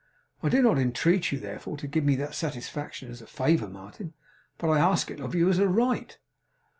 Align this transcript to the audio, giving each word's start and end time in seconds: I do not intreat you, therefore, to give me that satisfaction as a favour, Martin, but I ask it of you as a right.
I 0.41 0.49
do 0.49 0.63
not 0.63 0.79
intreat 0.79 1.31
you, 1.31 1.37
therefore, 1.39 1.77
to 1.77 1.85
give 1.85 2.03
me 2.03 2.15
that 2.15 2.33
satisfaction 2.33 3.11
as 3.11 3.21
a 3.21 3.27
favour, 3.27 3.67
Martin, 3.67 4.15
but 4.57 4.71
I 4.71 4.79
ask 4.79 5.11
it 5.11 5.19
of 5.21 5.35
you 5.35 5.47
as 5.47 5.59
a 5.59 5.67
right. 5.67 6.17